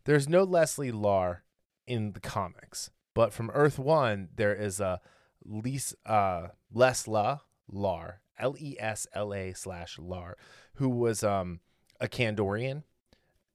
[0.04, 1.44] there's no leslie larr
[1.86, 5.00] in the comics but from earth one there is a
[5.46, 10.36] Lisa, uh lesla lar l-e-s-l-a slash lar
[10.74, 11.60] who was um
[12.00, 12.82] a kandorian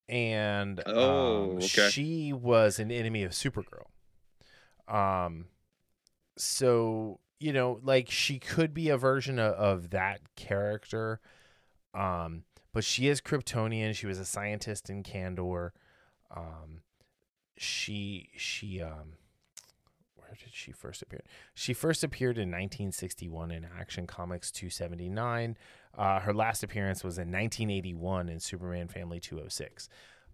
[0.08, 1.90] and Oh, um, okay.
[1.90, 3.86] she was an enemy of supergirl
[4.88, 5.46] um
[6.38, 11.20] so you know like she could be a version of, of that character
[11.94, 15.72] um but she is kryptonian she was a scientist in Kandor.
[16.36, 16.82] um
[17.58, 19.14] she she um
[20.44, 21.22] did she first appear
[21.54, 25.58] she first appeared in 1961 in action comics 279
[25.98, 29.90] uh, her last appearance was in 1981 in superman family 206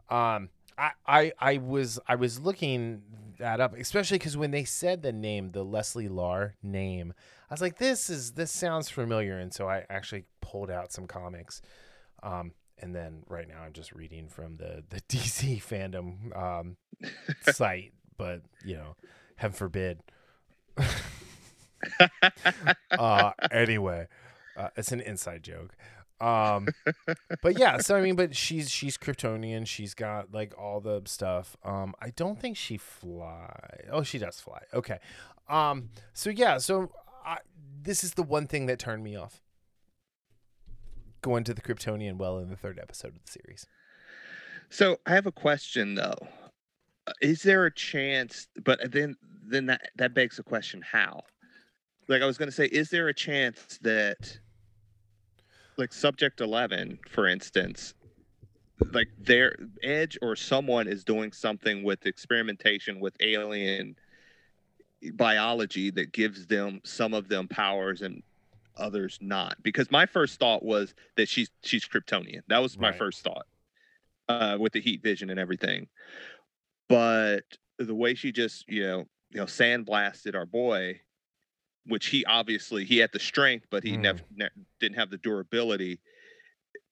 [0.09, 3.01] um I, I I was I was looking
[3.39, 7.13] that up, especially because when they said the name, the Leslie Larr name,
[7.49, 11.07] I was like, "This is this sounds familiar," and so I actually pulled out some
[11.07, 11.61] comics,
[12.23, 16.77] um, and then right now I'm just reading from the the DC fandom um,
[17.53, 18.95] site, but you know,
[19.35, 19.99] heaven forbid.
[22.91, 24.07] uh, anyway,
[24.57, 25.75] uh, it's an inside joke.
[26.21, 26.67] Um,
[27.41, 29.67] but yeah, so I mean, but she's she's Kryptonian.
[29.67, 31.57] She's got like all the stuff.
[31.63, 33.81] Um, I don't think she fly.
[33.91, 34.61] Oh, she does fly.
[34.73, 34.99] Okay.
[35.49, 36.91] Um, so yeah, so
[37.25, 37.39] I,
[37.81, 39.41] this is the one thing that turned me off.
[41.21, 43.67] Going to the Kryptonian well in the third episode of the series.
[44.69, 46.17] So I have a question though.
[47.07, 48.47] Uh, Is there a chance?
[48.63, 49.15] But then
[49.47, 51.23] then that that begs the question: How?
[52.07, 54.39] Like I was going to say, is there a chance that,
[55.77, 57.95] like Subject Eleven, for instance,
[58.91, 63.95] like their Edge or someone is doing something with experimentation with alien
[65.13, 68.21] biology that gives them some of them powers and
[68.77, 69.61] others not?
[69.63, 72.41] Because my first thought was that she's she's Kryptonian.
[72.49, 72.97] That was my Right.
[72.97, 73.45] first thought
[74.29, 75.87] uh, with the heat vision and everything.
[76.89, 77.43] But
[77.79, 81.01] the way she just, you know, you know, sandblasted our boy,
[81.85, 84.01] which he obviously he had the strength, but he Mm.
[84.01, 85.99] never ne- didn't have the durability.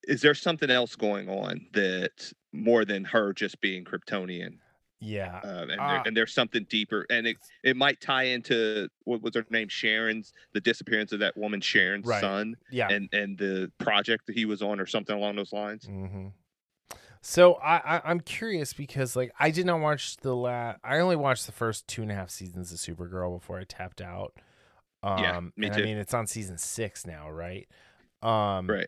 [0.03, 4.57] Is there something else going on that more than her just being Kryptonian?
[4.99, 5.39] Yeah.
[5.43, 5.87] Uh, and, Ah.
[5.93, 9.67] there, and there's something deeper, and it it might tie into what was her name,
[9.69, 12.21] Sharon's, the disappearance of that woman, Sharon's Right.
[12.21, 12.87] son, Yeah.
[12.89, 15.85] and and the project that he was on, or something along those lines.
[15.87, 16.27] Mm-hmm.
[17.25, 20.79] So I, I I'm curious because like I did not watch the last.
[20.83, 24.01] I only watched the first two and a half seasons of Supergirl before I tapped
[24.01, 24.33] out.
[25.01, 25.81] Um, Yeah, me and too.
[25.81, 27.67] I mean it's on season six now, right?
[28.21, 28.87] Um, Right.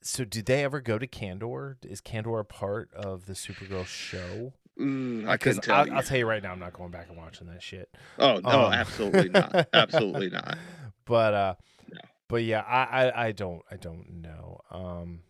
[0.00, 1.76] So did they ever go to Kandor?
[1.84, 4.52] Is Kandor a part of the Supergirl show?
[4.78, 5.92] Mm, I couldn't tell I'll, you.
[5.92, 7.88] I'll tell you right now, I'm not going back and watching that shit.
[8.16, 9.68] Oh no, Um, absolutely not.
[9.72, 10.56] Absolutely not.
[11.04, 11.54] But uh,
[11.92, 12.00] No.
[12.28, 14.60] but yeah, I, I I don't I don't know.
[14.70, 15.20] Um,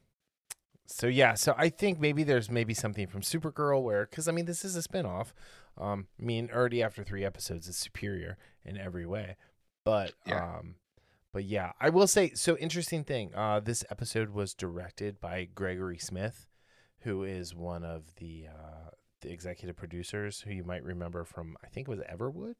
[0.86, 4.46] so yeah, so I think maybe there's maybe something from Supergirl where because I mean
[4.46, 5.32] this is a spinoff.
[5.78, 9.36] Um, I mean already after three episodes, it's superior in every way.
[9.84, 10.58] But Yeah.
[10.58, 10.74] um,
[11.32, 12.56] but yeah, I will say so.
[12.58, 13.34] Interesting thing.
[13.34, 16.46] Uh, this episode was directed by Gregory Smith,
[17.00, 18.90] who is one of the uh
[19.22, 22.56] the executive producers who you might remember from I think it was Everwood.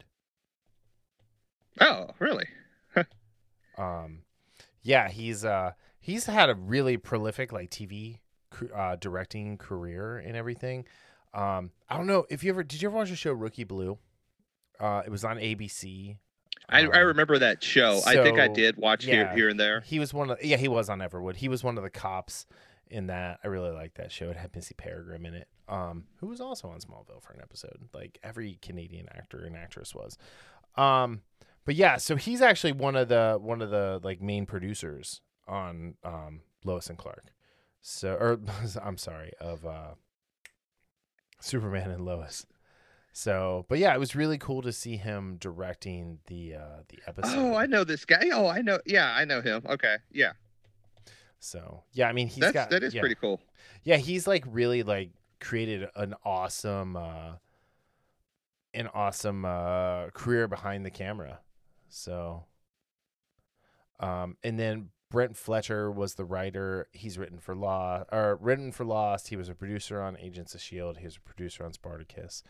[1.80, 2.46] Oh, really?
[3.78, 4.20] um
[4.82, 8.18] yeah he's uh he's had a really prolific like TV
[8.76, 10.84] uh, directing career and everything.
[11.32, 13.96] Um, I don't know if you ever did you ever watch the show Rookie Blue?
[14.78, 16.18] Uh, it was on ABC.
[16.68, 18.00] I, I Um, remember that show.
[18.06, 19.80] I think I did watch here here and there.
[19.80, 21.36] He was one of yeah, he was on Everwood.
[21.36, 22.44] He was one of the cops
[22.90, 23.38] in that.
[23.42, 24.28] I really liked that show.
[24.28, 27.88] It had Missy Peregrym in it, um, who was also on Smallville for an episode.
[27.94, 30.18] Like every Canadian actor and actress was.
[30.76, 31.22] Um,
[31.64, 35.94] but yeah, so he's actually one of the one of the like main producers on
[36.04, 37.32] um, Lois and Clark.
[37.80, 38.40] So or
[38.82, 39.94] I'm sorry of uh,
[41.40, 42.46] Superman and Lois.
[43.14, 47.36] So, but yeah, it was really cool to see him directing the uh, the episode.
[47.36, 48.30] Oh, I know this guy.
[48.32, 48.78] Oh, I know.
[48.86, 49.62] Yeah, I know him.
[49.68, 50.32] Okay, yeah,
[51.38, 53.00] So yeah, I mean he's that's got that is yeah.
[53.00, 53.40] pretty cool.
[53.82, 57.32] Yeah, he's like really like created an awesome uh
[58.72, 61.40] an awesome uh career behind the camera.
[61.88, 62.46] So
[64.00, 66.88] um and then Brent Fletcher was the writer.
[66.92, 69.28] He's written for Law or written for Lost.
[69.28, 70.96] He was a producer on Agents of Shield.
[70.98, 72.42] He was a producer on Spartacus.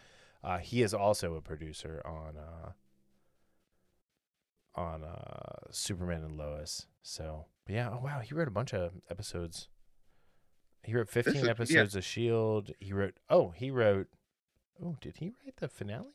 [0.44, 2.70] Uh he is also a producer on uh
[4.74, 6.86] on uh Superman and Lois.
[7.02, 9.68] So but yeah, oh wow, he wrote a bunch of episodes.
[10.84, 11.50] He wrote 15 is- yeah.
[11.50, 12.70] episodes of Shield.
[12.80, 14.06] He wrote Oh, he wrote
[14.82, 16.14] Oh, did he write the finale?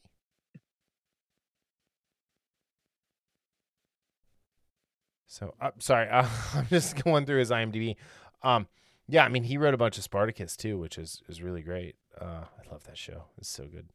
[5.27, 7.95] So, uh, sorry, uh, I'm just going through his IMDb.
[8.43, 8.67] Um,
[9.07, 11.95] yeah, I mean, he wrote a bunch of Spartacus too, which is is really great.
[12.19, 13.87] Uh, I love that show; it's so good.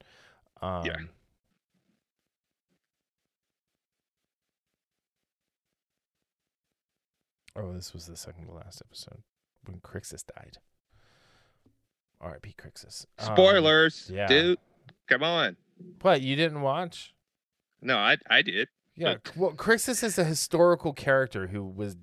[0.61, 0.85] Um,
[7.55, 9.23] Oh, this was the second to last episode
[9.66, 10.57] when Crixus died.
[12.21, 12.55] R.I.P.
[12.57, 13.05] Crixus.
[13.18, 14.27] Um, Spoilers, yeah.
[14.27, 14.59] dude.
[15.09, 15.57] Come on.
[16.01, 17.14] what you didn't watch?
[17.83, 18.68] No, I I did.
[18.96, 19.16] Yeah.
[19.37, 21.96] Well, Crixus is a historical character who was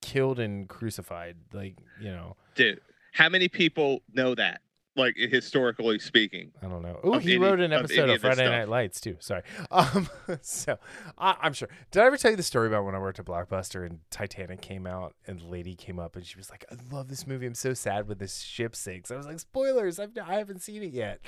[0.00, 1.36] killed and crucified.
[1.52, 2.80] Like you know, Dude,
[3.12, 4.60] how many people know that?
[4.96, 6.50] Like historically speaking.
[6.60, 6.98] I don't know.
[7.04, 8.50] Oh, he any- wrote an episode of, of Friday stuff.
[8.50, 9.16] Night Lights too.
[9.20, 9.42] Sorry.
[9.70, 10.08] Um.
[10.42, 10.78] So
[11.16, 11.68] I, I'm sure.
[11.92, 14.60] Did I ever tell you the story about when I worked at Blockbuster and Titanic
[14.60, 17.46] came out and the lady came up and she was like, "I love this movie.
[17.46, 19.98] I'm so sad when this ship sinks." I was like, "Spoilers!
[20.00, 21.20] I've I haven't seen it yet."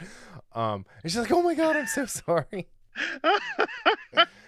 [0.55, 0.85] Um.
[1.03, 2.69] And she's like, "Oh my god, I'm so sorry."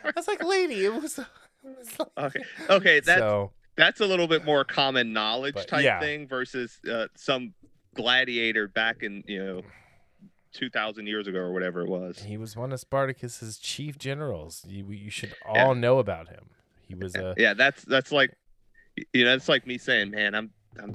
[0.04, 1.18] I was like, "Lady, it was."
[1.66, 2.44] It was like, okay.
[2.68, 5.98] Okay, that's so that's a little bit more common knowledge But, type yeah.
[5.98, 7.54] thing versus uh, some
[7.94, 9.62] gladiator back in you know
[10.52, 14.62] 2000 years ago or whatever it was he was one of Spartacus's chief generals.
[14.68, 15.80] You you should all Yeah.
[15.80, 16.50] know about him.
[16.86, 18.36] He was a yeah that's that's like
[19.14, 20.94] you know that's like me saying man i'm i'm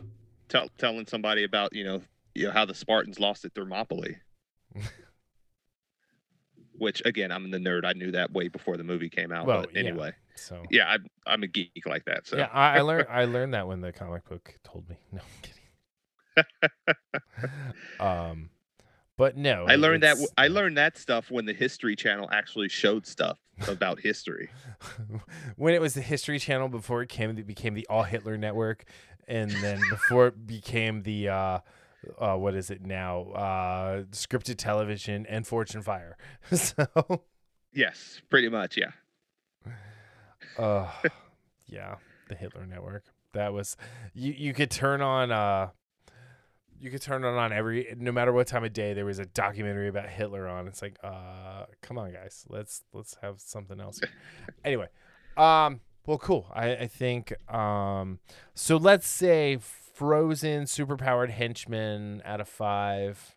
[0.49, 2.01] tell, telling somebody about you know
[2.35, 4.17] you know how the spartans lost at thermopylae
[6.79, 9.61] which again i'm the nerd i knew that way before the movie came out Well,
[9.61, 9.79] but yeah.
[9.81, 10.63] anyway so.
[10.69, 13.67] yeah, I'm, I'm a geek like that so Yeah, I, I learned I learned that
[13.67, 14.95] when the comic book told me.
[15.11, 15.19] No,
[16.37, 16.45] I'm
[16.87, 17.25] kidding.
[17.99, 18.49] um,
[19.17, 23.05] but no, i learned that i learned that stuff when the history channel actually showed
[23.05, 23.37] stuff
[23.67, 24.49] about history
[25.57, 28.85] when it was the History Channel before it came it became the All Hitler Network,
[29.27, 31.59] and then before it became the uh,
[32.19, 33.31] uh, what is it now?
[33.31, 36.17] Uh, scripted television and Forged in Fire.
[36.51, 37.23] so,
[37.71, 38.91] yes pretty much yeah
[40.57, 40.87] uh,
[41.67, 41.95] yeah,
[42.27, 43.05] the Hitler Network.
[43.33, 43.77] That was
[44.13, 44.33] you.
[44.33, 45.31] You could turn on.
[45.31, 45.69] Uh,
[46.79, 49.25] you could turn it on every no matter what time of day there was a
[49.25, 50.67] documentary about Hitler on.
[50.67, 53.99] It's like, uh, come on, guys, let's let's have something else.
[54.65, 54.87] anyway,
[55.37, 56.47] um, well, cool.
[56.53, 58.19] I I think um,
[58.55, 58.77] so.
[58.77, 59.59] Let's say
[59.99, 63.35] Frozen superpowered henchman out of five.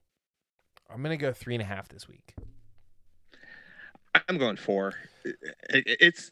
[0.88, 2.34] I'm gonna go three and a half this week.
[4.28, 4.92] I'm going four.
[5.24, 5.36] It-
[5.70, 6.30] it- It's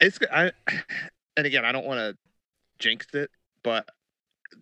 [0.00, 0.52] it's I
[1.36, 2.16] and again I don't want to
[2.78, 3.32] jinx it,
[3.64, 3.88] but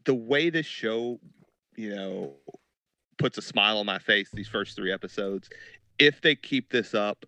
[0.06, 1.20] the way this show,
[1.76, 2.38] you know,
[3.18, 5.50] puts a smile on my face these first three episodes,
[5.98, 7.26] if they keep this up,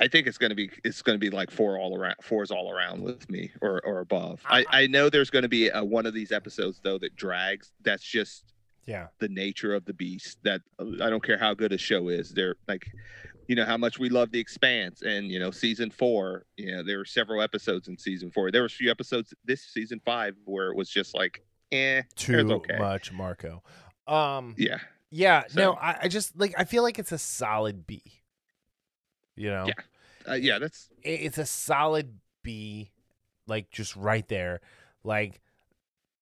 [0.00, 3.02] I think it's gonna be it's gonna be like four all around fours all around
[3.02, 4.40] with me or or above.
[4.48, 7.72] I, I know there's gonna be a, one of these episodes though that drags.
[7.82, 8.44] That's just
[8.86, 12.30] Yeah, the nature of the beast that I don't care how good a show is.
[12.30, 12.86] They're like,
[13.46, 16.84] you know, how much we love The Expanse and, you know, season four, you know,
[16.84, 18.50] there were several episodes in season four.
[18.50, 21.42] There were a few episodes this season five where it was just like,
[21.72, 22.78] eh, too okay.
[22.78, 23.62] much, Marco.
[24.06, 24.78] Um, Yeah.
[25.10, 28.00] Yeah, no, I, I just like I feel like it's a solid B.
[29.34, 29.74] You know, Yeah.
[30.28, 30.58] Uh, yeah.
[30.58, 32.90] That's, it's a solid B,
[33.46, 34.60] like just right there.
[35.04, 35.40] Like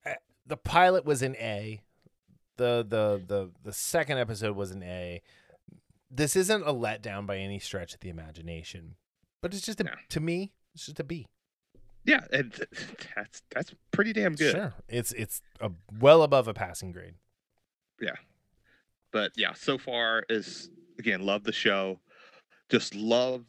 [0.05, 0.15] eh,
[0.47, 1.81] the pilot was an A,
[2.57, 5.23] the the the the second episode was an A.
[6.11, 8.95] This isn't a letdown by any stretch of the imagination,
[9.43, 9.93] but it's just a, No.
[10.11, 11.27] to me, it's just a B.
[12.05, 12.53] Yeah, and
[13.15, 14.53] that's that's pretty damn good.
[14.55, 15.71] Sure, it's it's a,
[16.01, 17.15] well above a passing grade.
[18.01, 18.15] Yeah,
[19.13, 21.99] but yeah, so far is again love the show.
[22.71, 23.45] Just love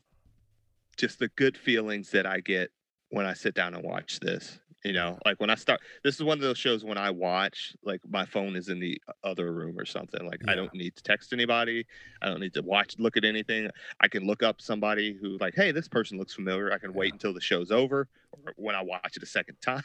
[1.00, 2.70] just the good feelings that I get
[3.10, 4.60] when I sit down and watch this.
[4.86, 7.76] You know, like when I start, this is one of those shows when I watch,
[7.84, 10.26] like my phone is in the other room or something.
[10.26, 11.86] Like I don't need to text anybody.
[12.22, 13.70] I don't need to watch, look at anything.
[14.00, 16.72] I can look up somebody who, like, hey, this person looks familiar.
[16.72, 19.84] I can wait until the show's over or when I watch it a second time.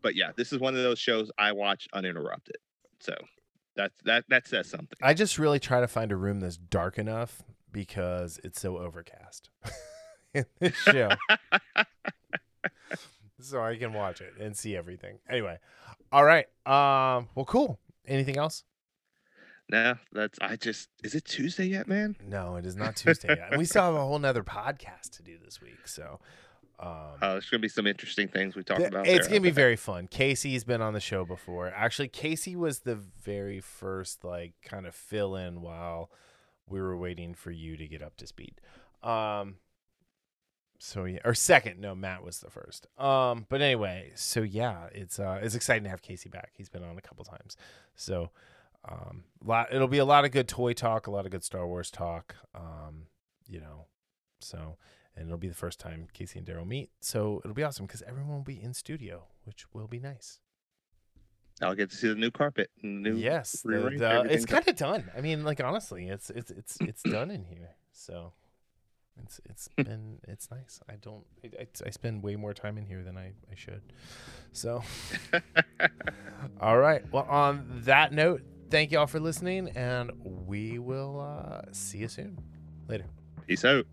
[0.00, 2.56] But yeah, this is one of those shows I watch uninterrupted.
[3.00, 3.14] So
[3.76, 4.98] that's that that says something.
[5.02, 9.50] I just really try to find a room that's dark enough because it's so overcast
[10.34, 11.10] in this show.
[13.40, 15.18] so I can watch it and see everything.
[15.28, 15.58] Anyway,
[16.10, 16.46] all right.
[16.66, 17.28] Um.
[17.34, 17.78] Well, cool.
[18.06, 18.64] Anything else?
[19.70, 22.16] No, that's I just is it Tuesday yet, man?
[22.26, 23.56] No, it is not Tuesday yet.
[23.56, 25.86] We still have a whole nother podcast to do this week.
[25.86, 26.18] So,
[26.78, 26.88] um,
[27.22, 29.06] Uh, there's gonna be some interesting things we talk th- about.
[29.06, 30.08] it's there, gonna be very fun.
[30.08, 31.68] Casey's been on the show before.
[31.68, 36.10] Actually, Casey was the very first like kind of fill in while
[36.68, 38.60] we were waiting for you to get up to speed.
[39.02, 39.56] Um.
[40.84, 41.80] So yeah, or second.
[41.80, 42.88] No, Matt was the first.
[42.98, 43.46] Um.
[43.48, 46.50] But anyway, so yeah, it's uh, it's exciting to have Casey back.
[46.56, 47.56] He's been on a couple times.
[47.94, 48.30] So,
[48.88, 51.68] um, lot it'll be a lot of good toy talk, a lot of good Star
[51.68, 52.34] Wars talk.
[52.52, 53.06] Um,
[53.46, 53.86] you know,
[54.40, 54.76] so
[55.14, 56.90] and it'll be the first time Casey and Darryl meet.
[57.00, 60.40] So it'll be awesome because everyone will be in studio, which will be nice.
[61.60, 65.12] I'll get to see the new carpet new yes, the- the- it's kind of done.
[65.16, 67.76] I mean, like honestly, it's it's it's it's done in here.
[67.92, 68.32] So
[69.22, 70.80] it's it's been it's nice.
[70.88, 73.82] I don't I, I, spend way more time in here than I I should.
[74.52, 74.82] So
[76.60, 77.02] all right.
[77.12, 82.08] Well, on that note, thank you all for listening, and we will uh, see you
[82.08, 82.38] soon.
[82.88, 83.04] Later.
[83.46, 83.86] Peace out.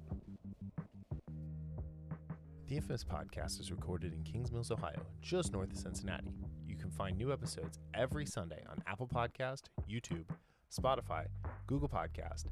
[2.67, 6.31] The Infamous Podcast is recorded in Kings Mills, Ohio, just north of Cincinnati.
[6.67, 10.25] You can find new episodes every Sunday on Apple Podcast, YouTube,
[10.71, 11.25] Spotify,
[11.65, 12.45] Google Podcast,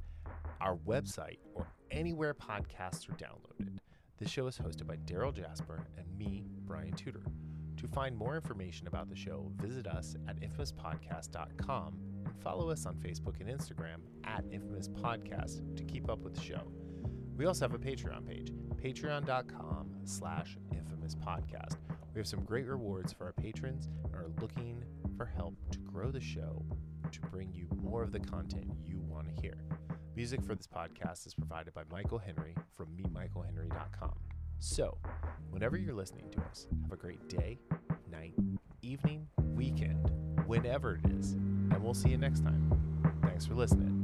[0.59, 3.77] our website, or anywhere podcasts are downloaded.
[4.17, 7.23] This show is hosted by Darryl Jasper and me, Brian Tudor.
[7.77, 12.95] To find more information about the show, visit us at infamouspodcast.com and follow us on
[12.95, 16.71] Facebook and Instagram at Infamous Podcast to keep up with the show.
[17.35, 21.77] We also have a Patreon page, patreon.com slash infamous podcast.
[22.15, 24.83] We have some great rewards for our patrons and are looking
[25.15, 26.65] for help to grow the show
[27.11, 29.57] to bring you more of the content you want to hear.
[30.17, 34.15] Music for this podcast is provided by Michael Henry from memichaelhenry.com.
[34.57, 34.97] So,
[35.51, 37.59] whenever you're listening to us, have a great day,
[38.11, 38.33] night,
[38.81, 40.09] evening, weekend,
[40.47, 43.21] whenever it is, and we'll see you next time.
[43.21, 43.96] Thanks for listening.